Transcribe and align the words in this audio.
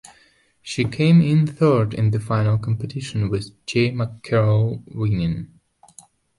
She 0.63 0.83
came 0.85 1.21
in 1.21 1.45
third 1.45 1.93
in 1.93 2.09
the 2.09 2.19
final 2.19 2.57
competition, 2.57 3.29
with 3.29 3.51
Jay 3.67 3.91
McCarroll 3.91 4.81
winning. 4.87 5.59